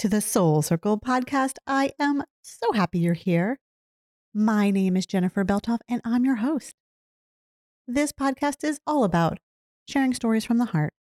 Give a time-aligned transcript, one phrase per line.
[0.00, 1.56] to the Soul Circle podcast.
[1.66, 3.58] I am so happy you're here.
[4.32, 6.72] My name is Jennifer Beltoff, and I'm your host.
[7.86, 9.40] This podcast is all about
[9.86, 10.94] sharing stories from the heart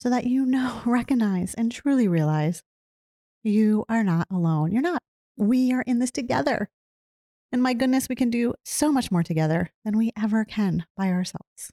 [0.00, 2.62] so that you know, recognize, and truly realize
[3.42, 4.72] you are not alone.
[4.72, 5.02] You're not.
[5.36, 6.70] We are in this together.
[7.52, 11.10] And my goodness, we can do so much more together than we ever can by
[11.10, 11.72] ourselves.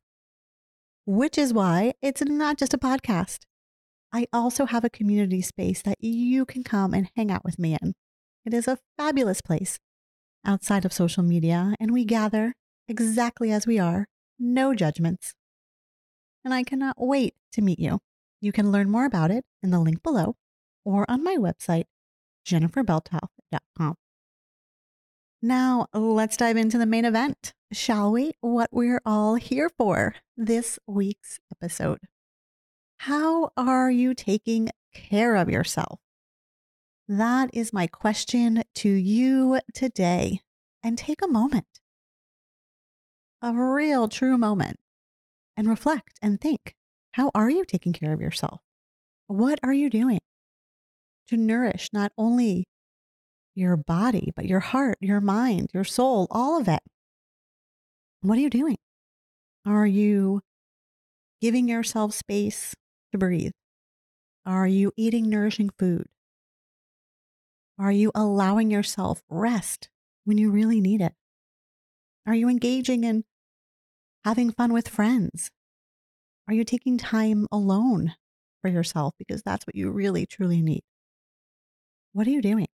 [1.05, 3.46] Which is why it's not just a podcast.
[4.13, 7.77] I also have a community space that you can come and hang out with me
[7.81, 7.93] in.
[8.45, 9.79] It is a fabulous place
[10.45, 12.53] outside of social media, and we gather
[12.87, 14.07] exactly as we are,
[14.39, 15.33] no judgments.
[16.45, 17.99] And I cannot wait to meet you.
[18.39, 20.35] You can learn more about it in the link below
[20.85, 21.85] or on my website,
[22.47, 23.95] jenniferbeltoff.com.
[25.41, 28.31] Now, let's dive into the main event, shall we?
[28.39, 31.99] What we're all here for this week's episode.
[32.97, 35.99] How are you taking care of yourself?
[37.07, 40.41] That is my question to you today.
[40.83, 41.65] And take a moment,
[43.41, 44.77] a real, true moment,
[45.57, 46.75] and reflect and think
[47.13, 48.61] how are you taking care of yourself?
[49.25, 50.19] What are you doing
[51.27, 52.65] to nourish not only
[53.55, 56.81] your body, but your heart, your mind, your soul, all of it?
[58.21, 58.77] What are you doing?
[59.65, 60.41] Are you
[61.41, 62.75] giving yourself space
[63.17, 63.51] to breathe?
[64.45, 66.07] Are you eating nourishing food?
[67.79, 69.89] Are you allowing yourself rest
[70.23, 71.13] when you really need it?
[72.25, 73.23] Are you engaging in
[74.25, 75.51] having fun with friends?
[76.47, 78.15] Are you taking time alone
[78.61, 80.83] for yourself because that's what you really truly need?
[82.13, 82.67] What are you doing?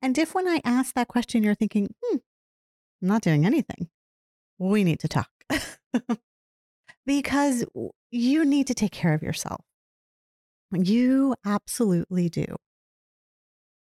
[0.00, 2.16] And if when I ask that question, you're thinking, hmm,
[3.00, 3.88] I'm not doing anything,
[4.58, 5.30] we need to talk
[7.06, 7.64] because
[8.12, 9.64] you need to take care of yourself.
[10.70, 12.44] You absolutely do.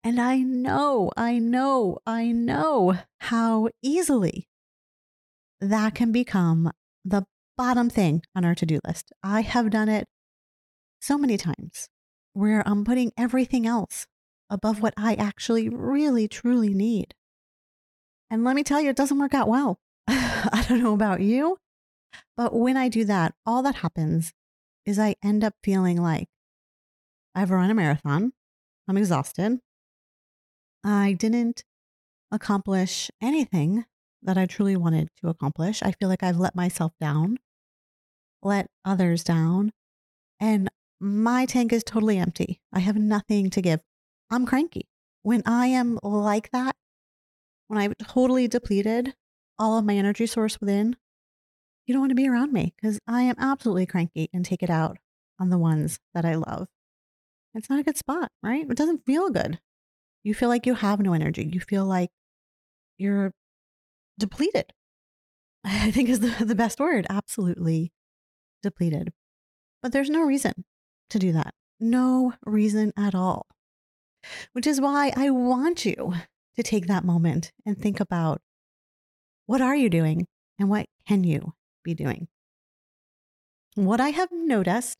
[0.04, 4.48] And I know, I know, I know how easily
[5.62, 6.72] that can become
[7.04, 7.24] the
[7.58, 9.12] bottom thing on our to do list.
[9.24, 10.06] I have done it
[11.00, 11.88] so many times
[12.34, 14.06] where I'm putting everything else
[14.50, 17.16] above what I actually really, truly need.
[18.30, 19.80] And let me tell you, it doesn't work out well.
[20.08, 21.58] I don't know about you,
[22.38, 24.34] but when I do that, all that happens
[24.86, 26.30] is I end up feeling like
[27.34, 28.34] I've run a marathon,
[28.88, 29.60] I'm exhausted,
[30.84, 31.64] I didn't
[32.32, 33.86] accomplish anything
[34.22, 35.82] that I truly wanted to accomplish.
[35.82, 37.38] I feel like I've let myself down,
[38.44, 39.72] let others down,
[40.40, 42.62] and my tank is totally empty.
[42.74, 43.82] I have nothing to give.
[44.30, 44.88] I'm cranky.
[45.24, 46.76] When I am like that,
[47.68, 49.16] when I've totally depleted
[49.58, 50.98] all of my energy source within,
[51.86, 54.70] you don't want to be around me because I am absolutely cranky and take it
[54.70, 54.98] out
[55.40, 56.68] on the ones that I love.
[57.54, 58.70] It's not a good spot, right?
[58.70, 59.60] It doesn't feel good.
[60.24, 61.50] You feel like you have no energy.
[61.52, 62.10] You feel like
[62.98, 63.32] you're
[64.18, 64.74] depleted.
[65.64, 67.06] I think is the, the best word.
[67.10, 67.92] Absolutely
[68.64, 69.14] depleted.
[69.82, 70.66] But there's no reason
[71.12, 71.54] to do that.
[71.80, 73.46] No reason at all.
[74.54, 76.14] Which is why I want you
[76.56, 78.42] to take that moment and think about
[79.46, 80.26] what are you doing
[80.58, 81.54] and what can you
[81.86, 82.28] be doing?
[83.76, 84.98] What I have noticed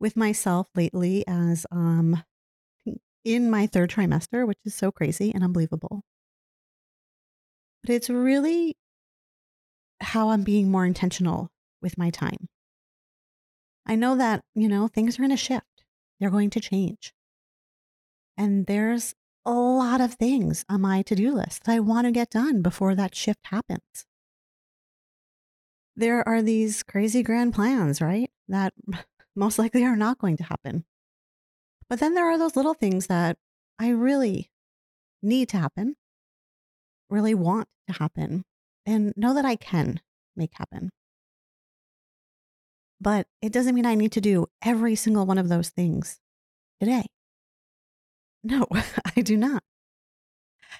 [0.00, 2.24] with myself lately as um
[3.24, 6.02] in my third trimester, which is so crazy and unbelievable.
[7.82, 8.74] But it's really
[10.00, 11.50] how I'm being more intentional
[11.82, 12.48] with my time.
[13.86, 15.84] I know that, you know, things are going to shift,
[16.18, 17.12] they're going to change.
[18.36, 22.12] And there's a lot of things on my to do list that I want to
[22.12, 24.06] get done before that shift happens.
[25.96, 28.30] There are these crazy grand plans, right?
[28.48, 28.72] That
[29.36, 30.84] most likely are not going to happen.
[31.88, 33.36] But then there are those little things that
[33.78, 34.50] I really
[35.22, 35.96] need to happen,
[37.08, 38.44] really want to happen,
[38.86, 40.00] and know that I can
[40.36, 40.90] make happen.
[43.00, 46.20] But it doesn't mean I need to do every single one of those things
[46.78, 47.06] today.
[48.44, 48.66] No,
[49.16, 49.62] I do not.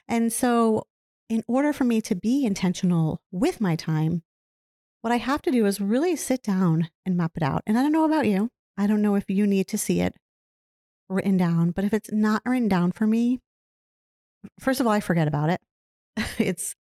[0.07, 0.87] And so,
[1.29, 4.23] in order for me to be intentional with my time,
[5.03, 7.63] what I have to do is really sit down and map it out.
[7.67, 8.51] And I don't know about you.
[8.77, 10.15] I don't know if you need to see it
[11.09, 11.71] written down.
[11.71, 13.41] But if it's not written down for me,
[14.59, 15.61] first of all, I forget about it.
[16.39, 16.75] it's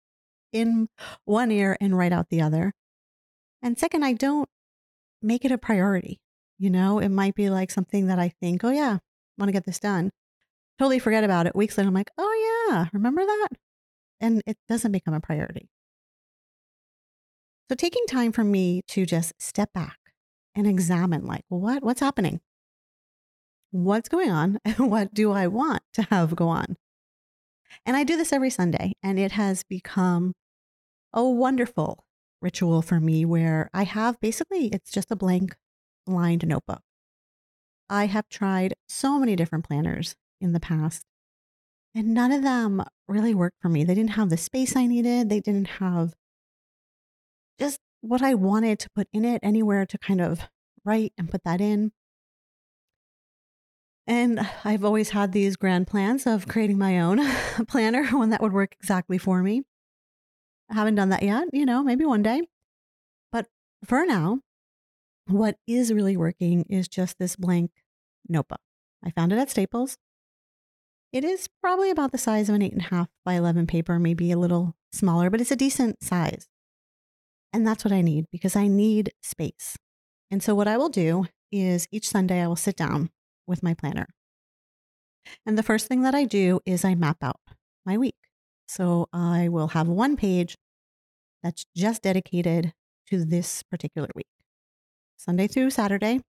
[0.53, 0.89] in
[1.25, 2.73] one ear and right out the other.
[3.63, 4.49] And second, I don't
[5.23, 6.21] make it a priority.
[6.59, 9.01] You know, it might be like something that I think, oh, yeah, I
[9.39, 10.11] want to get this done.
[10.79, 11.57] Totally forget about it.
[11.57, 13.49] Weeks later, I'm like, oh, yeah, remember that?
[14.21, 15.69] And it doesn't become a priority.
[17.69, 19.99] So taking time for me to just step back
[20.55, 22.41] and examine like, what, what's happening?
[23.85, 26.77] what's going on and what do I want to have go on.
[27.85, 30.33] And I do this every Sunday, and it has become
[31.13, 32.05] a wonderful
[32.41, 35.57] ritual for me where I have basically it's just a blank
[36.07, 36.81] lined notebook.
[37.89, 41.05] I have tried so many different planners in the past,
[41.95, 43.85] and none of them really worked for me.
[43.85, 46.15] They didn't have the space I needed, they didn't have
[47.59, 50.41] just what I wanted to put in it, anywhere to kind of
[50.85, 51.93] write and put that in.
[54.07, 57.21] And I've always had these grand plans of creating my own
[57.69, 59.65] planner, one that would work exactly for me.
[60.71, 62.43] I haven't done that yet, you know, maybe one day.
[63.33, 63.47] But
[63.85, 64.41] for now,
[65.27, 67.73] what is really working is just this blank
[68.29, 68.61] notebook.
[69.05, 69.99] I found it at Staples.
[71.13, 73.99] It is probably about the size of an eight and a half by 11 paper,
[73.99, 76.49] maybe a little smaller, but it's a decent size.
[77.53, 79.77] And that's what I need because I need space.
[80.31, 83.11] And so, what I will do is each Sunday I will sit down
[83.47, 84.09] with my planner.
[85.45, 87.41] And the first thing that I do is I map out
[87.85, 88.17] my week.
[88.69, 90.57] So I will have one page
[91.43, 92.73] that's just dedicated
[93.09, 94.27] to this particular week
[95.17, 96.21] Sunday through Saturday,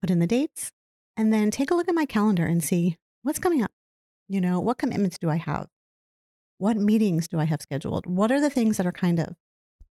[0.00, 0.70] put in the dates,
[1.16, 3.72] and then take a look at my calendar and see what's coming up.
[4.28, 5.66] You know, what commitments do I have?
[6.58, 8.06] What meetings do I have scheduled?
[8.06, 9.34] What are the things that are kind of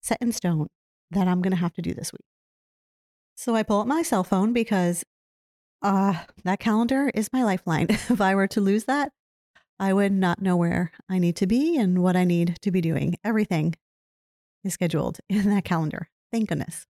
[0.02, 0.68] set in stone
[1.12, 2.26] that I'm going to have to do this week?
[3.36, 5.04] So I pull up my cell phone because
[5.82, 7.88] uh, that calendar is my lifeline.
[7.90, 9.12] if I were to lose that,
[9.80, 12.82] I would not know where I need to be and what I need to be
[12.82, 13.16] doing.
[13.24, 13.76] Everything
[14.64, 16.10] is scheduled in that calendar.
[16.32, 16.86] Thank goodness.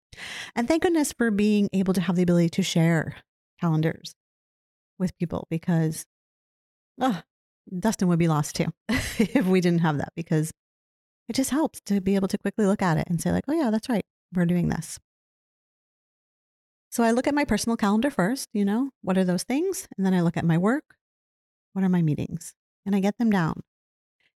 [0.55, 3.17] And thank goodness for being able to have the ability to share
[3.59, 4.15] calendars
[4.97, 6.05] with people because
[6.99, 7.21] oh,
[7.77, 10.51] Dustin would be lost too if we didn't have that because
[11.27, 13.53] it just helps to be able to quickly look at it and say, like, oh,
[13.53, 14.05] yeah, that's right.
[14.33, 14.99] We're doing this.
[16.89, 19.87] So I look at my personal calendar first, you know, what are those things?
[19.97, 20.95] And then I look at my work.
[21.73, 22.53] What are my meetings?
[22.85, 23.61] And I get them down.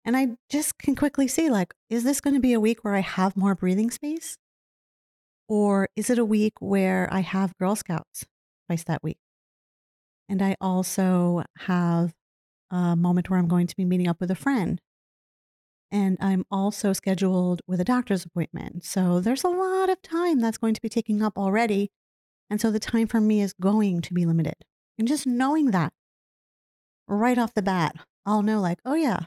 [0.04, 2.96] And I just can quickly see like, is this going to be a week where
[2.96, 4.38] I have more breathing space?
[5.48, 8.26] Or is it a week where I have Girl Scouts
[8.68, 9.18] twice that week?
[10.28, 12.14] And I also have
[12.72, 14.80] a moment where I'm going to be meeting up with a friend.
[15.92, 18.86] And I'm also scheduled with a doctor's appointment.
[18.86, 21.92] So there's a lot of time that's going to be taking up already
[22.50, 24.56] and so the time for me is going to be limited.
[24.98, 25.94] And just knowing that
[27.08, 27.96] right off the bat,
[28.26, 29.26] I'll know, like, oh, yeah,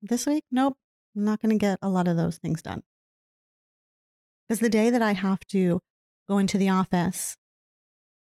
[0.00, 0.76] this week, nope,
[1.16, 2.82] I'm not going to get a lot of those things done.
[4.48, 5.80] Because the day that I have to
[6.28, 7.36] go into the office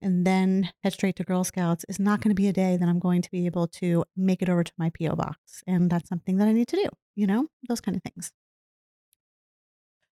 [0.02, 2.88] and then head straight to Girl Scouts is not going to be a day that
[2.88, 5.14] I'm going to be able to make it over to my P.O.
[5.14, 5.62] box.
[5.66, 8.32] And that's something that I need to do, you know, those kind of things.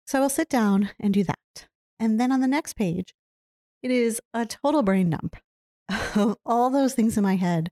[0.06, 1.68] So I'll sit down and do that.
[1.98, 3.14] And then on the next page,
[3.82, 5.36] it is a total brain dump
[6.16, 7.70] of all those things in my head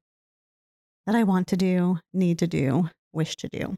[1.06, 3.76] that I want to do, need to do, wish to do.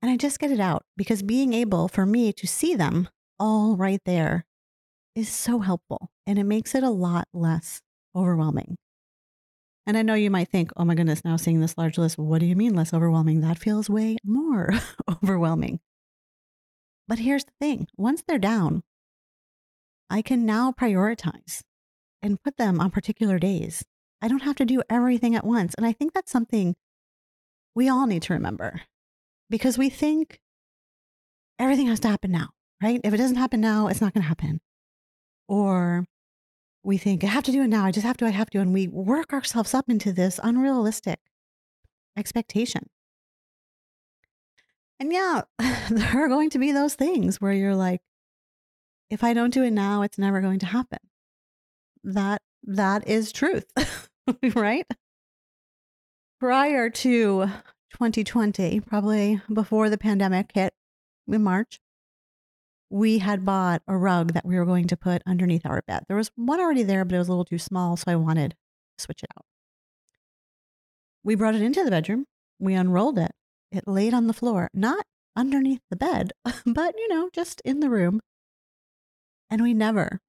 [0.00, 3.76] And I just get it out because being able for me to see them all
[3.76, 4.44] right there
[5.18, 7.82] is so helpful and it makes it a lot less
[8.14, 8.76] overwhelming.
[9.84, 12.38] And I know you might think, oh my goodness, now seeing this large list, what
[12.38, 13.40] do you mean less overwhelming?
[13.40, 14.70] That feels way more
[15.10, 15.80] overwhelming.
[17.08, 18.82] But here's the thing once they're down,
[20.08, 21.62] I can now prioritize
[22.22, 23.84] and put them on particular days.
[24.22, 25.74] I don't have to do everything at once.
[25.74, 26.76] And I think that's something
[27.74, 28.82] we all need to remember
[29.50, 30.38] because we think
[31.58, 32.50] everything has to happen now,
[32.82, 33.00] right?
[33.02, 34.60] If it doesn't happen now, it's not going to happen.
[35.48, 36.04] Or
[36.84, 37.84] we think, I have to do it now.
[37.84, 38.60] I just have to, I have to.
[38.60, 41.18] And we work ourselves up into this unrealistic
[42.16, 42.88] expectation.
[45.00, 45.42] And yeah,
[45.90, 48.00] there are going to be those things where you're like,
[49.10, 50.98] if I don't do it now, it's never going to happen.
[52.04, 53.64] That that is truth,
[54.54, 54.86] right?
[56.38, 57.46] Prior to
[57.92, 60.74] 2020, probably before the pandemic hit
[61.26, 61.80] in March,
[62.90, 66.04] we had bought a rug that we were going to put underneath our bed.
[66.08, 68.52] There was one already there, but it was a little too small, so I wanted
[68.52, 69.44] to switch it out.
[71.22, 72.24] We brought it into the bedroom.
[72.58, 73.32] We unrolled it.
[73.70, 75.04] It laid on the floor, not
[75.36, 76.32] underneath the bed,
[76.66, 78.20] but, you know, just in the room.
[79.50, 80.20] And we never,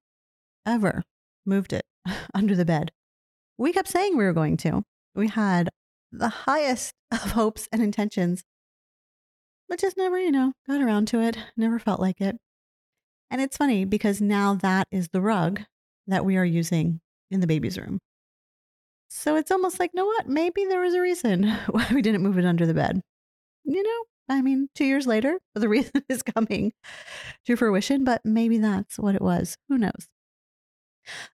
[0.66, 1.02] ever
[1.46, 1.84] moved it
[2.34, 2.92] under the bed.
[3.56, 4.82] We kept saying we were going to.
[5.14, 5.70] We had
[6.12, 8.44] the highest of hopes and intentions,
[9.68, 12.36] but just never, you know, got around to it, never felt like it.
[13.30, 15.60] And it's funny because now that is the rug
[16.06, 18.00] that we are using in the baby's room.
[19.08, 20.28] So it's almost like, you know what?
[20.28, 23.00] Maybe there was a reason why we didn't move it under the bed.
[23.64, 26.72] You know, I mean, two years later, the reason is coming
[27.46, 29.56] to fruition, but maybe that's what it was.
[29.68, 30.08] Who knows?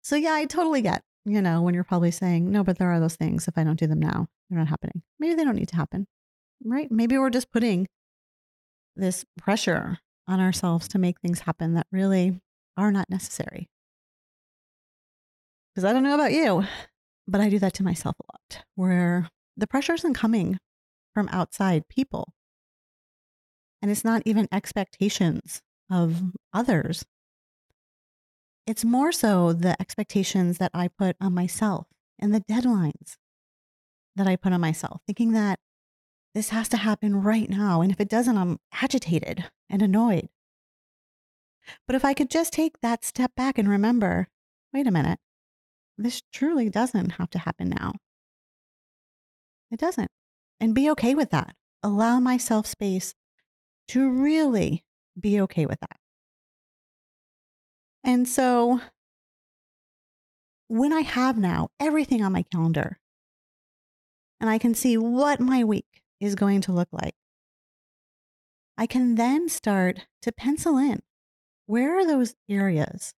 [0.03, 3.01] So, yeah, I totally get you know, when you're probably saying, no, but there are
[3.01, 3.49] those things.
[3.49, 5.03] If I don't do them now, they're not happening.
[5.19, 6.07] Maybe they don't need to happen,
[6.65, 6.91] right?
[6.91, 7.89] Maybe we're just putting
[8.95, 12.41] this pressure on ourselves to make things happen that really
[12.77, 13.69] are not necessary.
[15.75, 16.65] Because I don't know about you,
[17.29, 20.59] but I do that to myself a lot, where the pressure isn't coming
[21.15, 22.33] from outside people.
[23.83, 27.05] And it's not even expectations of others.
[28.67, 31.87] It's more so the expectations that I put on myself
[32.19, 33.17] and the deadlines
[34.17, 35.61] that I put on myself, thinking that
[36.37, 37.81] this has to happen right now.
[37.81, 40.29] And if it doesn't, I'm agitated and annoyed.
[41.87, 44.29] But if I could just take that step back and remember
[44.75, 45.19] wait a minute,
[45.97, 47.95] this truly doesn't have to happen now.
[49.71, 50.11] It doesn't.
[50.61, 51.57] And be okay with that.
[51.83, 53.15] Allow myself space
[53.89, 54.85] to really
[55.19, 55.97] be okay with that.
[58.05, 58.83] And so
[60.69, 62.99] when I have now everything on my calendar
[64.39, 67.15] and I can see what my week is going to look like,
[68.79, 71.01] I can then start to pencil in
[71.67, 73.15] where are those areas,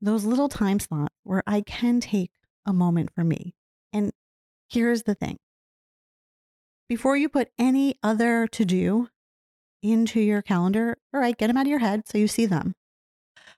[0.00, 2.30] those little time slots where I can take
[2.64, 3.54] a moment for me.
[3.92, 4.12] And
[4.68, 5.38] here's the thing
[6.88, 9.08] before you put any other to do
[9.82, 12.74] into your calendar, all right, get them out of your head so you see them.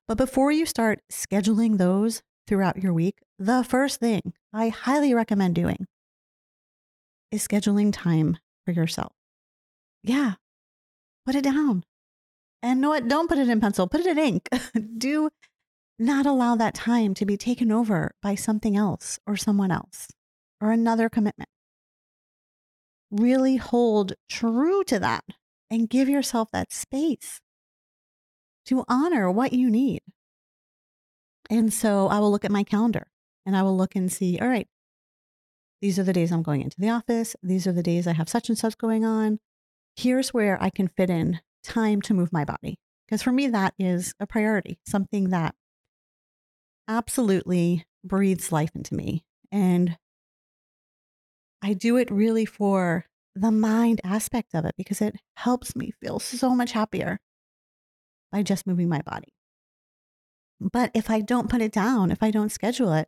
[0.06, 5.54] But before you start scheduling those throughout your week, the first thing I highly recommend
[5.54, 5.86] doing
[7.30, 9.12] is scheduling time for yourself.
[10.02, 10.34] Yeah,
[11.26, 11.84] put it down.
[12.62, 13.08] And know what?
[13.08, 14.48] Don't put it in pencil, put it in ink.
[14.98, 15.30] Do
[15.98, 20.08] not allow that time to be taken over by something else or someone else
[20.60, 21.48] or another commitment.
[23.10, 25.24] Really hold true to that
[25.70, 27.40] and give yourself that space
[28.66, 30.00] to honor what you need.
[31.50, 33.06] And so I will look at my calendar
[33.44, 34.66] and I will look and see, all right,
[35.84, 37.36] these are the days I'm going into the office.
[37.42, 39.38] These are the days I have such and such going on.
[39.96, 42.78] Here's where I can fit in time to move my body.
[43.06, 45.54] Because for me, that is a priority, something that
[46.88, 49.26] absolutely breathes life into me.
[49.52, 49.98] And
[51.60, 56.18] I do it really for the mind aspect of it because it helps me feel
[56.18, 57.20] so much happier
[58.32, 59.34] by just moving my body.
[60.62, 63.06] But if I don't put it down, if I don't schedule it,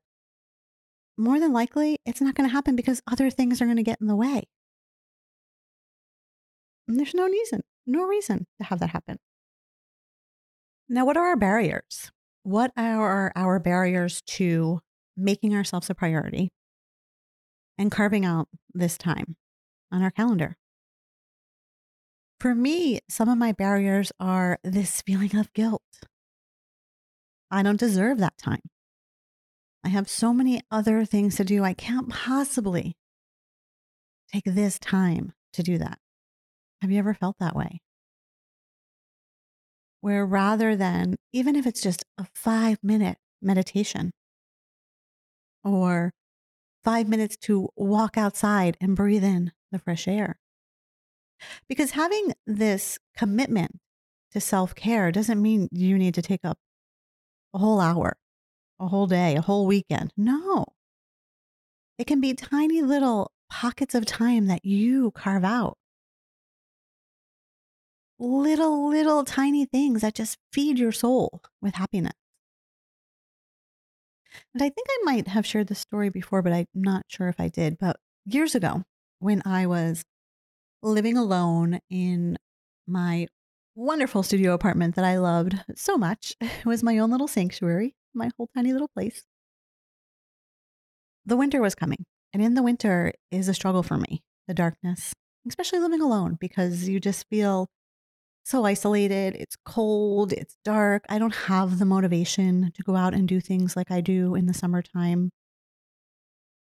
[1.17, 4.01] more than likely it's not going to happen because other things are going to get
[4.01, 4.45] in the way.
[6.89, 9.19] And there's no reason, no reason to have that happen.
[10.89, 12.13] Now, what are our barriers?
[12.43, 14.81] What are our barriers to
[15.17, 16.53] making ourselves a priority
[17.77, 19.37] and carving out this time
[19.91, 20.57] on our calendar?
[22.39, 25.83] For me, some of my barriers are this feeling of guilt.
[27.51, 28.63] I don't deserve that time.
[29.87, 31.63] I have so many other things to do.
[31.63, 32.97] I can't possibly
[34.33, 36.01] take this time to do that.
[36.83, 37.81] Have you ever felt that way?
[40.01, 44.11] Where rather than, even if it's just a five minute meditation
[45.63, 46.13] or
[46.83, 50.41] five minutes to walk outside and breathe in the fresh air,
[51.69, 53.79] because having this commitment
[54.33, 56.59] to self care doesn't mean you need to take up
[57.55, 58.17] a whole hour,
[58.79, 60.13] a whole day, a whole weekend.
[60.17, 60.67] No.
[61.99, 65.79] It can be tiny little pockets of time that you carve out.
[68.19, 72.15] Little, little tiny things that just feed your soul with happiness.
[74.55, 77.41] And I think I might have shared this story before, but I'm not sure if
[77.41, 77.79] I did.
[77.79, 78.83] But years ago,
[79.19, 80.05] when I was
[80.83, 82.39] living alone in
[82.87, 83.27] my
[83.75, 86.35] wonderful studio apartment that I loved so much.
[86.41, 89.23] It was my own little sanctuary, my whole tiny little place.
[91.25, 95.13] The winter was coming, and in the winter is a struggle for me, the darkness,
[95.47, 97.69] especially living alone, because you just feel
[98.45, 99.35] so isolated.
[99.35, 101.05] It's cold, it's dark.
[101.09, 104.47] I don't have the motivation to go out and do things like I do in
[104.47, 105.31] the summertime.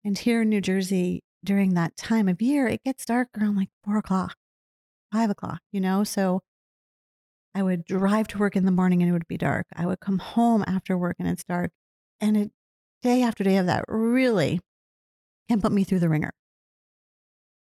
[0.02, 3.68] And here in New Jersey, during that time of year, it gets dark around like
[3.84, 4.36] four o'clock,
[5.12, 6.04] five o'clock, you know?
[6.04, 6.40] So
[7.54, 9.66] I would drive to work in the morning and it would be dark.
[9.76, 11.70] I would come home after work and it's dark.
[12.20, 12.50] And a
[13.02, 14.60] day after day of that really
[15.48, 16.32] can put me through the ringer.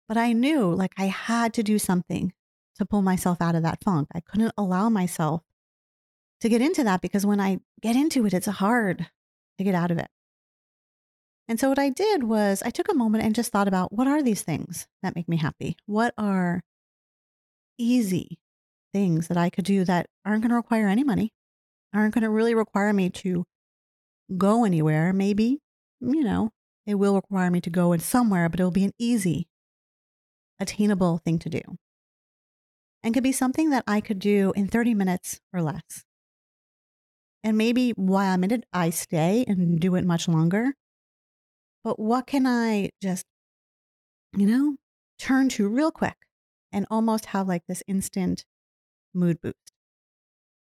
[0.09, 2.33] But I knew like I had to do something
[2.77, 4.09] to pull myself out of that funk.
[4.15, 5.43] I couldn't allow myself
[6.41, 9.07] to get into that because when I get into it, it's hard
[9.59, 10.09] to get out of it.
[11.47, 14.07] And so what I did was I took a moment and just thought about what
[14.07, 15.77] are these things that make me happy?
[15.87, 16.63] What are
[17.79, 18.39] easy
[18.93, 21.33] things that I could do that aren't going to require any money,
[21.95, 23.45] aren't going to really require me to
[24.37, 25.61] go anywhere, maybe
[26.01, 26.51] you know,
[26.87, 29.49] it will require me to go in somewhere, but it'll be an easy,
[30.61, 31.61] attainable thing to do.
[33.03, 36.05] And could be something that I could do in 30 minutes or less.
[37.45, 40.75] And maybe while I'm in it, I stay and do it much longer.
[41.85, 43.25] But what can I just,
[44.37, 44.77] you know,
[45.19, 46.17] turn to real quick
[46.73, 48.45] and almost have like this instant
[49.19, 49.73] mood boost?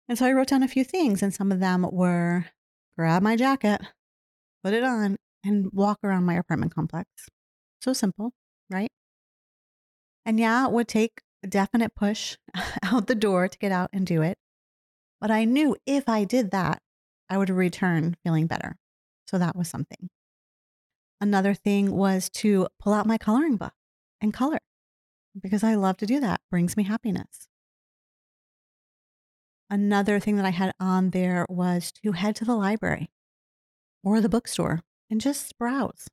[0.07, 2.45] And so I wrote down a few things, and some of them were
[2.97, 3.81] grab my jacket,
[4.63, 7.09] put it on, and walk around my apartment complex.
[7.81, 8.31] So simple,
[8.69, 8.89] right?
[10.25, 12.37] And yeah, it would take a definite push
[12.83, 14.37] out the door to get out and do it.
[15.21, 16.81] But I knew if I did that,
[17.29, 18.77] I would return feeling better.
[19.27, 20.09] So that was something.
[21.21, 23.73] Another thing was to pull out my coloring book
[24.21, 24.59] and color
[25.39, 26.41] because I love to do that.
[26.51, 27.47] Brings me happiness.
[29.69, 33.09] Another thing that I had on there was to head to the library
[34.03, 36.07] or the bookstore and just browse.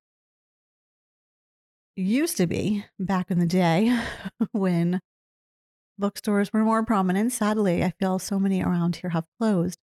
[1.94, 3.94] Used to be back in the day
[4.52, 5.00] when
[5.99, 7.32] bookstores were more prominent.
[7.32, 9.78] Sadly, I feel so many around here have closed.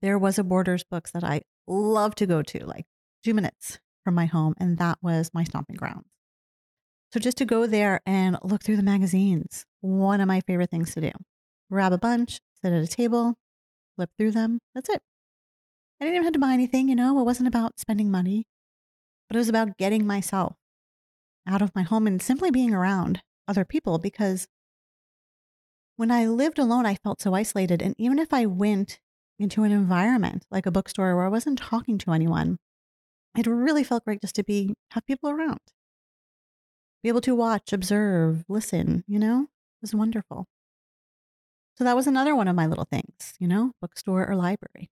[0.00, 2.86] There was a Borders Books that I love to go to, like
[3.24, 6.06] two minutes from my home, and that was my stomping grounds.
[7.12, 10.94] So just to go there and look through the magazines, one of my favorite things
[10.94, 11.10] to do.
[11.70, 13.34] Grab a bunch, sit at a table,
[13.96, 14.60] flip through them.
[14.74, 15.02] That's it.
[16.00, 18.46] I didn't even have to buy anything, you know, it wasn't about spending money,
[19.28, 20.56] but it was about getting myself
[21.46, 24.48] out of my home and simply being around other people because
[25.96, 27.80] when I lived alone, I felt so isolated.
[27.80, 28.98] And even if I went
[29.38, 32.58] into an environment like a bookstore where I wasn't talking to anyone,
[33.36, 35.60] it really felt great just to be, have people around,
[37.02, 40.46] be able to watch, observe, listen, you know, it was wonderful.
[41.76, 44.90] So that was another one of my little things, you know, bookstore or library.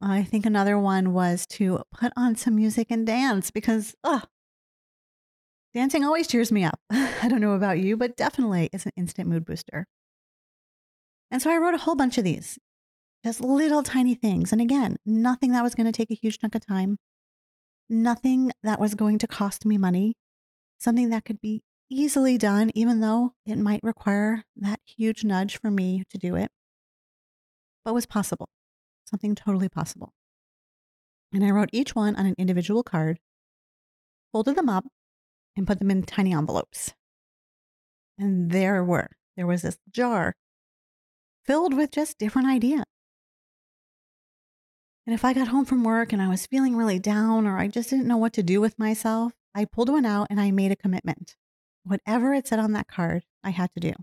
[0.00, 4.22] I think another one was to put on some music and dance because, oh,
[5.74, 6.80] dancing always cheers me up.
[6.90, 9.86] I don't know about you, but definitely it's an instant mood booster.
[11.30, 12.58] And so I wrote a whole bunch of these,
[13.24, 14.52] just little tiny things.
[14.52, 16.96] And again, nothing that was going to take a huge chunk of time,
[17.90, 20.14] nothing that was going to cost me money,
[20.78, 25.70] something that could be easily done, even though it might require that huge nudge for
[25.70, 26.50] me to do it,
[27.84, 28.48] but was possible,
[29.04, 30.12] something totally possible.
[31.32, 33.18] And I wrote each one on an individual card,
[34.32, 34.86] folded them up,
[35.56, 36.94] and put them in tiny envelopes.
[38.18, 40.34] And there were, there was this jar
[41.44, 42.84] filled with just different ideas.
[45.06, 47.68] And if I got home from work and I was feeling really down or I
[47.68, 50.70] just didn't know what to do with myself, I pulled one out and I made
[50.70, 51.34] a commitment.
[51.88, 53.94] Whatever it said on that card, I had to do.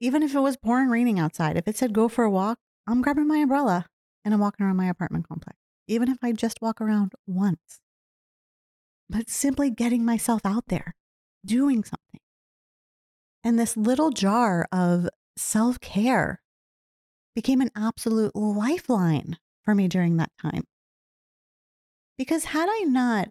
[0.00, 3.00] Even if it was pouring raining outside, if it said go for a walk, I'm
[3.00, 3.86] grabbing my umbrella
[4.22, 7.80] and I'm walking around my apartment complex, even if I just walk around once.
[9.08, 10.94] But simply getting myself out there,
[11.42, 12.20] doing something.
[13.42, 16.42] And this little jar of self care
[17.34, 20.64] became an absolute lifeline for me during that time.
[22.18, 23.28] Because had I not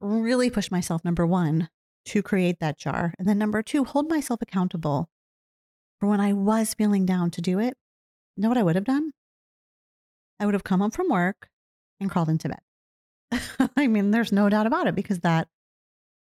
[0.00, 1.68] really pushed myself, number one,
[2.06, 3.14] to create that jar.
[3.18, 5.08] And then number two, hold myself accountable
[6.00, 7.76] for when I was feeling down to do it.
[8.36, 9.12] You know what I would have done?
[10.40, 11.48] I would have come home from work
[12.00, 13.70] and crawled into bed.
[13.76, 15.48] I mean, there's no doubt about it because that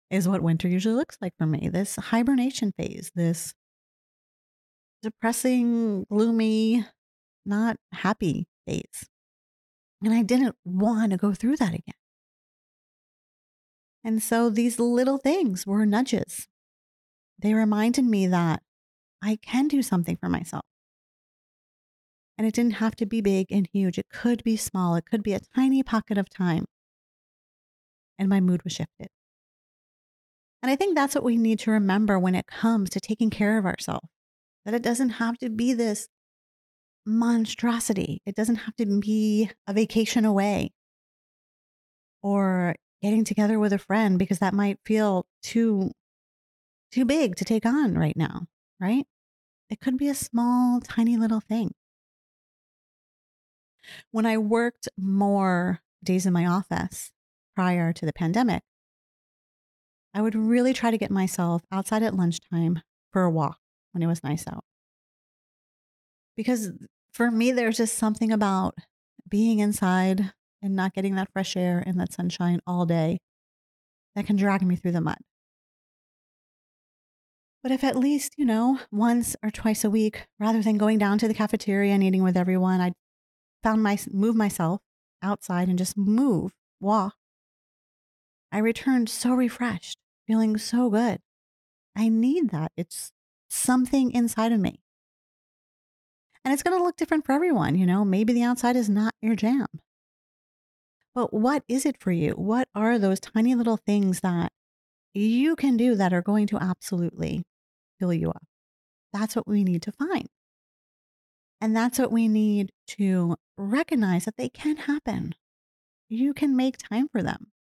[0.10, 3.54] is what winter usually looks like for me this hibernation phase, this
[5.02, 6.86] depressing, gloomy,
[7.46, 9.08] not happy phase.
[10.04, 11.96] And I didn't want to go through that again.
[14.04, 16.48] And so these little things were nudges.
[17.40, 18.62] They reminded me that
[19.22, 20.66] I can do something for myself.
[22.38, 24.00] And it didn't have to be big and huge.
[24.00, 24.96] It could be small.
[24.96, 26.66] It could be a tiny pocket of time.
[28.18, 29.10] And my mood was shifted.
[30.64, 33.58] And I think that's what we need to remember when it comes to taking care
[33.58, 34.08] of ourselves
[34.66, 36.08] that it doesn't have to be this
[37.06, 38.22] monstrosity.
[38.26, 40.72] It doesn't have to be a vacation away
[42.22, 45.92] or getting together with a friend because that might feel too
[46.92, 48.48] too big to take on right now,
[48.80, 49.06] right?
[49.70, 51.74] It could be a small tiny little thing.
[54.12, 57.12] When I worked more days in my office
[57.56, 58.64] prior to the pandemic,
[60.14, 63.60] I would really try to get myself outside at lunchtime for a walk
[63.94, 64.66] when it was nice out.
[66.36, 66.72] Because
[67.14, 68.76] for me, there's just something about
[69.30, 73.20] being inside and not getting that fresh air and that sunshine all day
[74.16, 75.18] that can drag me through the mud.
[77.64, 81.20] But if at least, you know, once or twice a week, rather than going down
[81.20, 82.94] to the cafeteria and eating with everyone, I
[83.64, 84.82] found my move myself
[85.22, 87.14] outside and just move, walk,
[88.52, 89.98] I returned so refreshed,
[90.28, 91.20] feeling so good.
[91.96, 92.72] I need that.
[92.76, 93.12] It's
[93.50, 94.82] something inside of me.
[96.44, 97.76] And it's going to look different for everyone.
[97.76, 99.68] You know, maybe the outside is not your jam.
[101.14, 102.32] But what is it for you?
[102.32, 104.52] What are those tiny little things that
[105.14, 107.44] you can do that are going to absolutely
[108.00, 108.44] fill you up?
[109.12, 110.28] That's what we need to find.
[111.60, 115.36] And that's what we need to recognize that they can happen.
[116.10, 117.52] You can make time for them.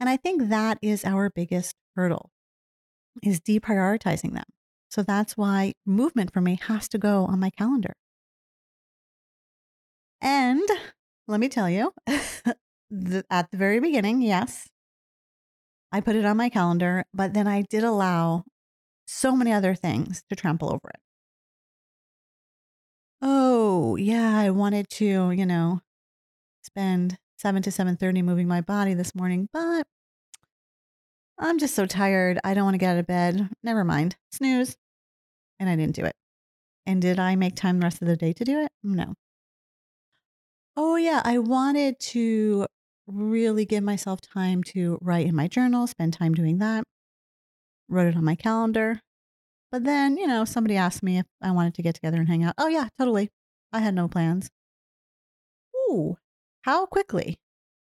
[0.00, 2.30] And I think that is our biggest hurdle
[3.22, 4.44] is deprioritizing them.
[4.90, 7.94] So that's why movement for me has to go on my calendar.
[10.20, 10.68] And
[11.28, 11.92] let me tell you,
[12.90, 14.68] the, at the very beginning, yes,
[15.92, 18.44] I put it on my calendar, but then I did allow
[19.06, 21.00] so many other things to trample over it.
[23.22, 25.80] Oh, yeah, I wanted to, you know,
[26.62, 29.86] spend 7 to 7:30 moving my body this morning, but
[31.38, 32.38] I'm just so tired.
[32.44, 33.50] I don't want to get out of bed.
[33.62, 34.16] Never mind.
[34.32, 34.76] Snooze.
[35.60, 36.14] And I didn't do it.
[36.86, 38.72] And did I make time the rest of the day to do it?
[38.82, 39.14] No.
[40.76, 41.22] Oh, yeah.
[41.24, 42.66] I wanted to
[43.06, 46.84] really give myself time to write in my journal, spend time doing that.
[47.88, 49.00] Wrote it on my calendar.
[49.70, 52.44] But then, you know, somebody asked me if I wanted to get together and hang
[52.44, 52.54] out.
[52.58, 53.30] Oh, yeah, totally.
[53.72, 54.50] I had no plans.
[55.90, 56.16] Ooh,
[56.62, 57.38] how quickly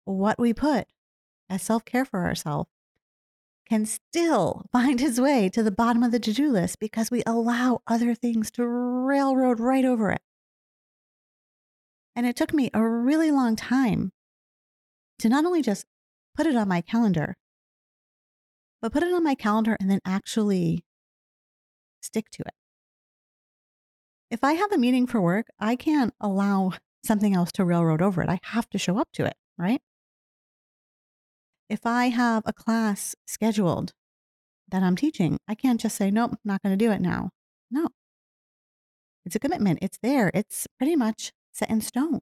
[0.05, 0.87] what we put
[1.49, 2.69] as self care for ourselves
[3.69, 7.23] can still find his way to the bottom of the to do list because we
[7.27, 10.23] allow other things to railroad right over it.
[12.17, 14.11] And it took me a really long time
[15.19, 15.85] to not only just
[16.35, 17.37] put it on my calendar,
[18.81, 20.83] but put it on my calendar and then actually
[22.01, 22.55] stick to it.
[24.31, 26.73] If I have a meeting for work, I can't allow
[27.05, 28.29] something else to railroad over it.
[28.29, 29.81] I have to show up to it, right?
[31.69, 33.93] If I have a class scheduled
[34.71, 37.31] that I'm teaching, I can't just say, nope, not going to do it now.
[37.71, 37.89] No.
[39.25, 39.81] It's a commitment.
[39.83, 40.31] It's there.
[40.35, 42.21] It's pretty much set in stone.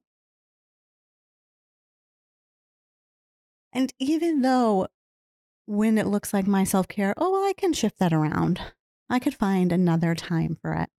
[3.73, 4.87] And even though
[5.65, 8.61] when it looks like my self care, oh, well, I can shift that around,
[9.09, 10.89] I could find another time for it.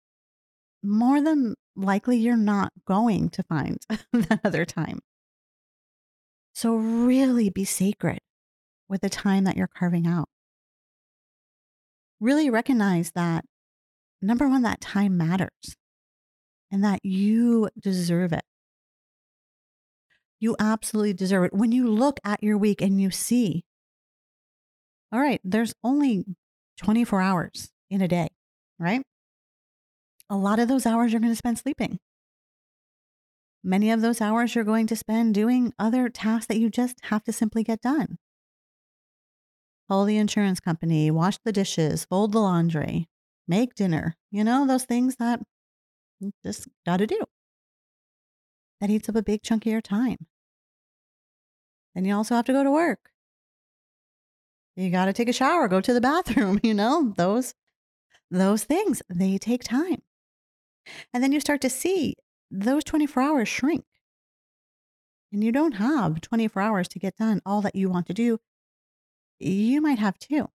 [0.82, 3.78] More than likely, you're not going to find
[4.12, 5.00] that other time.
[6.54, 8.20] So, really be sacred
[8.88, 10.28] with the time that you're carving out.
[12.20, 13.44] Really recognize that
[14.20, 15.76] number one, that time matters
[16.70, 18.44] and that you deserve it.
[20.38, 21.54] You absolutely deserve it.
[21.54, 23.64] When you look at your week and you see,
[25.12, 26.24] all right, there's only
[26.78, 28.28] 24 hours in a day,
[28.78, 29.02] right?
[30.28, 31.98] A lot of those hours you're going to spend sleeping.
[33.64, 37.24] Many of those hours you're going to spend doing other tasks that you just have
[37.24, 38.18] to simply get done
[39.88, 43.08] call the insurance company, wash the dishes, fold the laundry,
[43.46, 45.40] make dinner, you know, those things that
[46.44, 47.20] just got to do.
[48.80, 50.26] That eats up a big chunk of your time.
[51.94, 53.10] Then you also have to go to work.
[54.76, 57.54] You got to take a shower, go to the bathroom, you know, those
[58.30, 60.02] those things, they take time.
[61.14, 62.16] And then you start to see
[62.50, 63.84] those 24 hours shrink.
[65.32, 68.38] And you don't have 24 hours to get done all that you want to do
[69.38, 70.48] you might have two.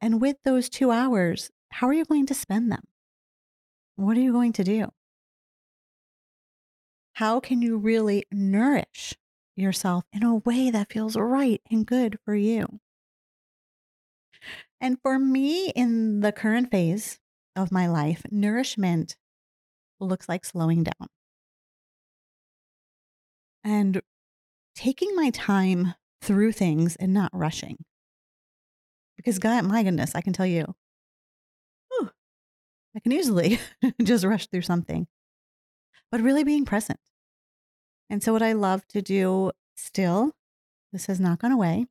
[0.00, 2.84] And with those two hours, how are you going to spend them?
[3.98, 4.92] What are you going to do?
[7.14, 9.14] How can you really nourish
[9.56, 12.78] yourself in a way that feels right and good for you?
[14.80, 17.18] And for me, in the current phase
[17.56, 19.16] of my life, nourishment
[19.98, 21.08] looks like slowing down
[23.64, 24.00] and
[24.76, 27.78] taking my time through things and not rushing.
[29.16, 29.42] Because, mm.
[29.42, 30.72] God, my goodness, I can tell you,
[32.96, 33.60] I can easily
[34.02, 35.06] just rush through something,
[36.10, 36.98] but really being present.
[38.10, 40.32] And so, what I love to do still,
[40.92, 41.86] this has not gone away,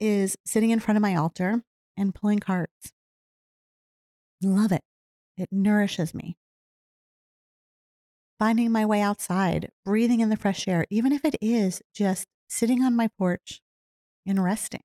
[0.00, 1.62] is sitting in front of my altar
[1.96, 2.92] and pulling cards.
[4.42, 4.82] Love it.
[5.36, 6.36] It nourishes me.
[8.38, 12.82] Finding my way outside, breathing in the fresh air, even if it is just sitting
[12.82, 13.60] on my porch
[14.26, 14.82] and resting,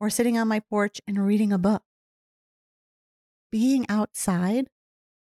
[0.00, 1.82] or sitting on my porch and reading a book.
[3.50, 4.66] Being outside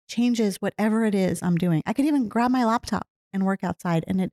[0.07, 1.83] changes whatever it is I'm doing.
[1.85, 4.31] I could even grab my laptop and work outside, and it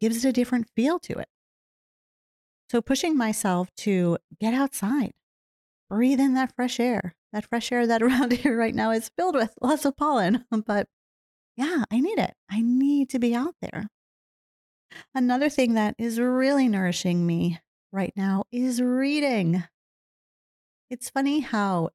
[0.00, 1.28] gives it a different feel to it.
[2.70, 5.12] So, pushing myself to get outside,
[5.88, 9.34] breathe in that fresh air, that fresh air that around here right now is filled
[9.34, 10.88] with lots of pollen, but
[11.56, 12.34] yeah, I need it.
[12.50, 13.88] I need to be out there.
[15.14, 17.60] Another thing that is really nourishing me
[17.92, 19.64] right now is reading.
[20.90, 21.90] It's funny how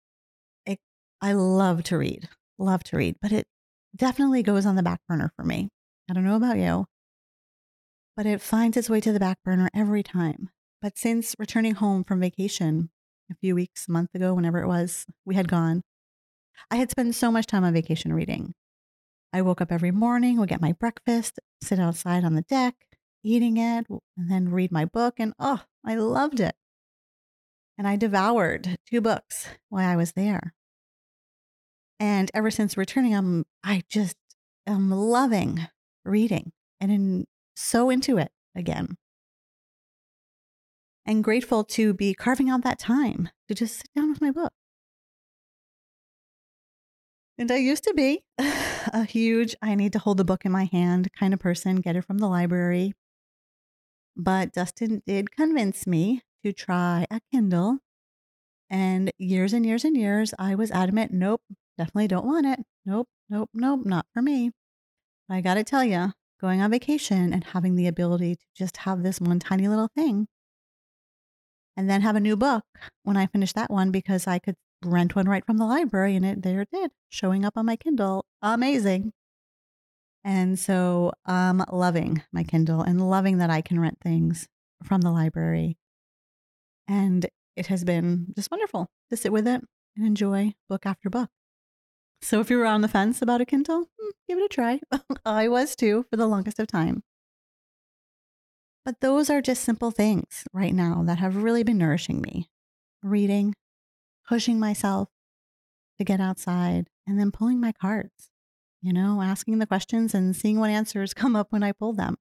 [1.22, 3.46] I love to read, love to read, but it
[3.96, 5.70] definitely goes on the back burner for me.
[6.10, 6.86] I don't know about you,
[8.16, 10.50] but it finds its way to the back burner every time.
[10.82, 12.90] But since returning home from vacation
[13.30, 15.84] a few weeks, a month ago, whenever it was, we had gone,
[16.72, 18.54] I had spent so much time on vacation reading.
[19.34, 22.76] I woke up every morning, would get my breakfast, sit outside on the deck,
[23.24, 25.16] eating it, and then read my book.
[25.20, 26.56] And oh, I loved it.
[27.78, 30.54] And I devoured two books while I was there.
[32.00, 34.16] And ever since returning, I'm I just
[34.66, 35.68] am loving
[36.06, 38.98] reading and in, so into it again.
[41.06, 44.54] And grateful to be carving out that time to just sit down with my book.
[47.38, 50.66] And I used to be a huge, I need to hold the book in my
[50.66, 52.94] hand kind of person, get it from the library.
[54.16, 57.80] But Dustin did convince me to try a Kindle.
[58.70, 61.42] And years and years and years, I was adamant nope,
[61.78, 62.60] definitely don't want it.
[62.86, 64.52] Nope, nope, nope, not for me.
[65.28, 68.78] But I got to tell you, going on vacation and having the ability to just
[68.78, 70.28] have this one tiny little thing
[71.76, 72.64] and then have a new book
[73.04, 76.26] when I finished that one because I could rent one right from the library and
[76.26, 78.26] it there it did showing up on my Kindle.
[78.42, 79.14] Amazing.
[80.24, 84.48] And so I'm loving my Kindle and loving that I can rent things
[84.84, 85.78] from the library.
[86.88, 87.26] And
[87.56, 89.62] it has been just wonderful to sit with it
[89.96, 91.30] and enjoy book after book.
[92.22, 94.80] So if you were on the fence about a Kindle, hmm, give it a try.
[95.26, 97.04] I was too for the longest of time.
[98.86, 102.50] But those are just simple things right now that have really been nourishing me.
[103.04, 103.54] Reading,
[104.28, 105.10] pushing myself
[105.98, 108.30] to get outside, and then pulling my cards,
[108.82, 112.18] you know, asking the questions and seeing what answers come up when I pull them.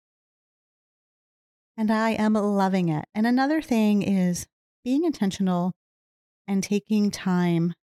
[1.77, 3.05] And I am loving it.
[3.15, 4.47] And another thing is
[4.89, 5.73] being intentional
[6.47, 7.75] and taking time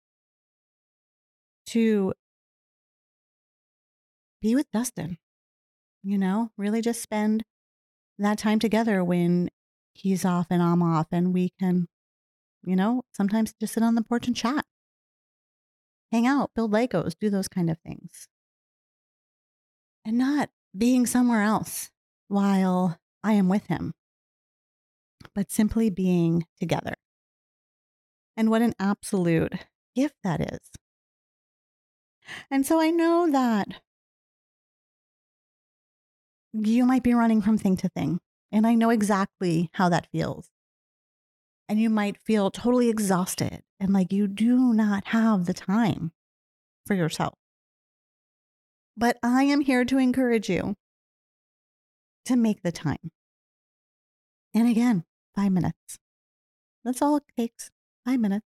[1.68, 2.12] to
[4.42, 5.20] be with Dustin.
[6.02, 7.44] You know, really just spend
[8.18, 9.50] that time together when
[9.94, 11.86] he's off and I'm off, and we can,
[12.64, 14.66] you know, sometimes just sit on the porch and chat,
[16.12, 18.28] hang out, build Legos, do those kind of things.
[20.04, 21.92] And not being somewhere else
[22.30, 23.94] while I am with him,
[25.34, 26.95] but simply being together.
[28.38, 29.54] And what an absolute
[29.96, 30.60] gift that is.
[32.50, 33.68] And so I know that
[36.54, 38.20] you might be running from thing to thing.
[38.52, 40.50] And I know exactly how that feels.
[41.68, 46.12] And you might feel totally exhausted and like you do not have the time
[46.86, 47.34] for yourself.
[48.96, 50.76] But I am here to encourage you
[52.26, 53.12] to make the time.
[54.54, 55.04] And again,
[55.36, 56.00] five minutes.
[56.84, 57.72] That's all it takes
[58.06, 58.46] five minutes.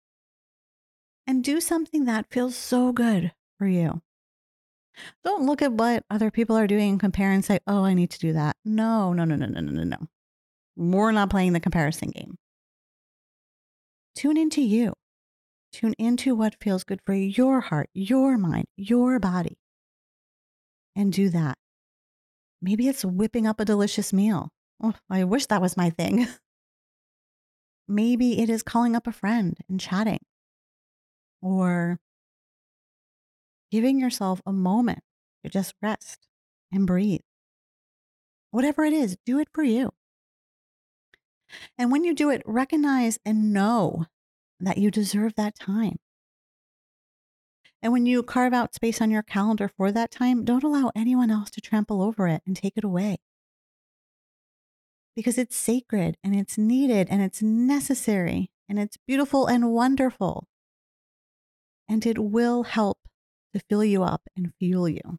[1.25, 4.01] And do something that feels so good for you.
[5.23, 8.11] Don't look at what other people are doing and compare and say, oh, I need
[8.11, 8.55] to do that.
[8.63, 10.07] No, no, no, no, no, no, no, no.
[10.75, 12.37] We're not playing the comparison game.
[14.15, 14.93] Tune into you.
[15.71, 19.57] Tune into what feels good for your heart, your mind, your body.
[20.95, 21.57] And do that.
[22.61, 24.49] Maybe it's whipping up a delicious meal.
[24.81, 26.27] Oh, I wish that was my thing.
[27.87, 30.19] Maybe it is calling up a friend and chatting.
[31.41, 31.99] Or
[33.71, 34.99] giving yourself a moment
[35.43, 36.27] to just rest
[36.71, 37.21] and breathe.
[38.51, 39.91] Whatever it is, do it for you.
[41.77, 44.05] And when you do it, recognize and know
[44.59, 45.97] that you deserve that time.
[47.81, 51.29] And when you carve out space on your calendar for that time, don't allow anyone
[51.29, 53.17] else to trample over it and take it away.
[55.17, 60.47] Because it's sacred and it's needed and it's necessary and it's beautiful and wonderful.
[61.89, 62.99] And it will help
[63.53, 65.17] to fill you up and fuel you.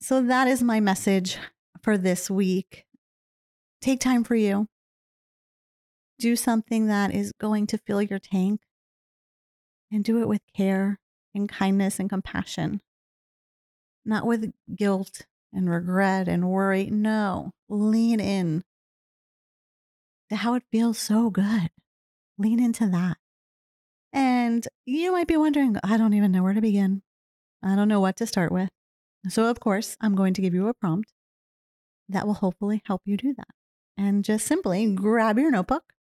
[0.00, 1.36] So that is my message
[1.82, 2.86] for this week.
[3.82, 4.68] Take time for you.
[6.18, 8.62] Do something that is going to fill your tank
[9.90, 10.98] and do it with care
[11.34, 12.80] and kindness and compassion,
[14.06, 16.88] not with guilt and regret and worry.
[16.90, 18.64] No, lean in
[20.30, 21.70] to how it feels so good.
[22.38, 23.18] Lean into that.
[24.12, 27.02] And you might be wondering, I don't even know where to begin.
[27.62, 28.70] I don't know what to start with.
[29.28, 31.12] So, of course, I'm going to give you a prompt
[32.08, 33.48] that will hopefully help you do that.
[33.96, 35.92] And just simply grab your notebook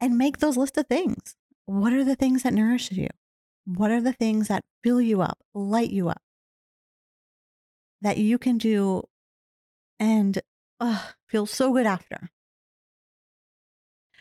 [0.00, 1.36] and make those list of things.
[1.64, 3.08] What are the things that nourish you?
[3.64, 6.20] What are the things that fill you up, light you up?
[8.02, 9.04] That you can do
[9.98, 10.40] and
[10.80, 12.30] uh, feel so good after.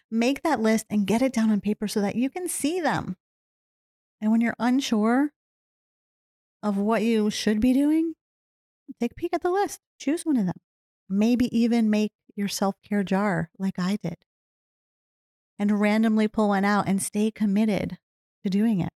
[0.09, 3.17] Make that list and get it down on paper so that you can see them.
[4.21, 5.31] And when you're unsure
[6.61, 8.13] of what you should be doing,
[8.99, 10.59] take a peek at the list, choose one of them.
[11.09, 14.17] Maybe even make your self care jar like I did
[15.57, 17.97] and randomly pull one out and stay committed
[18.43, 18.89] to doing it.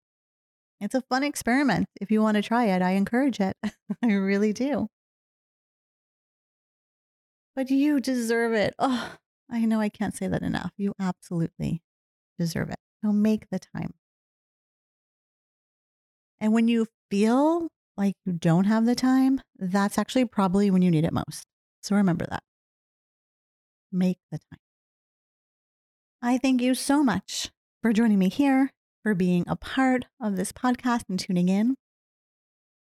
[0.81, 1.87] It's a fun experiment.
[1.99, 3.55] If you want to try it, I encourage it.
[4.03, 4.87] I really do.
[7.55, 8.73] But you deserve it.
[8.77, 9.15] Oh,
[9.49, 10.71] I know I can't say that enough.
[10.77, 11.81] You absolutely
[12.37, 12.79] deserve it.
[13.03, 13.93] So make the time.
[16.39, 20.91] And when you feel like you don't have the time, that's actually probably when you
[20.91, 21.45] need it most.
[21.81, 22.43] So remember that.
[23.91, 24.59] Make the time.
[26.21, 28.71] I thank you so much for joining me here,
[29.05, 31.75] for being a part of this podcast and tuning in.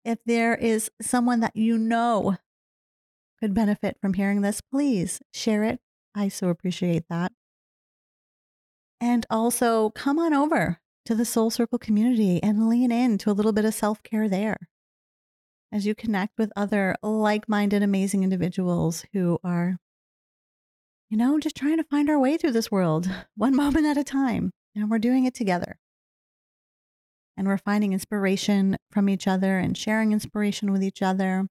[0.03, 2.35] If there is someone that you know
[3.39, 5.79] could benefit from hearing this, please share it.
[6.13, 7.31] I so appreciate that.
[8.99, 13.53] And also come on over to the Soul Circle community and lean into a little
[13.53, 14.57] bit of self care there
[15.71, 19.77] as you connect with other like minded, amazing individuals who are,
[21.09, 24.03] you know, just trying to find our way through this world one moment at a
[24.03, 24.51] time.
[24.75, 25.79] And we're doing it together.
[27.39, 31.47] And we're finding inspiration from each other and sharing inspiration with each other.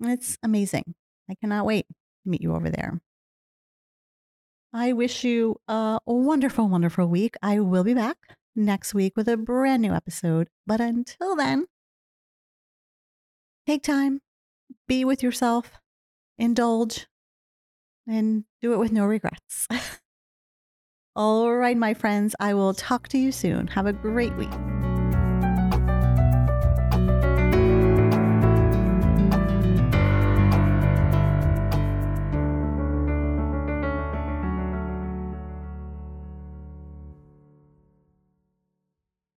[0.00, 0.94] It's amazing.
[1.28, 3.02] I cannot wait to meet you over there.
[4.72, 7.34] I wish you a wonderful, wonderful week.
[7.42, 8.16] I will be back
[8.56, 10.48] next week with a brand new episode.
[10.66, 11.66] But until then,
[13.66, 14.22] take time,
[14.88, 15.72] be with yourself,
[16.38, 17.06] indulge,
[18.06, 19.68] and do it with no regrets.
[21.16, 23.68] All right, my friends, I will talk to you soon.
[23.68, 24.50] Have a great week.